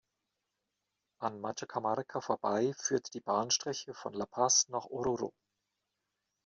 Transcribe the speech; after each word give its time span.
An 1.19 1.39
"Machacamarca" 1.41 2.21
vorbei 2.21 2.73
führt 2.75 3.13
die 3.13 3.19
Bahnstrecke 3.21 3.93
von 3.93 4.13
La 4.13 4.25
Paz 4.25 4.67
nach 4.69 4.85
Oruro. 4.87 5.31